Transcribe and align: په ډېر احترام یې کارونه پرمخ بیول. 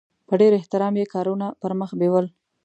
په 0.27 0.33
ډېر 0.41 0.51
احترام 0.59 0.93
یې 1.01 1.11
کارونه 1.13 1.45
پرمخ 1.61 1.89
بیول. 1.99 2.25